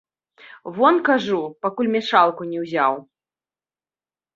[0.77, 2.93] Вон, кажу, пакуль мешалку не ўзяў.